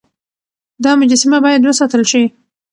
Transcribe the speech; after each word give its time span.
دا 0.83 0.91
مجسمه 1.01 1.37
بايد 1.43 1.61
وساتل 1.65 2.01
شي. 2.11 2.23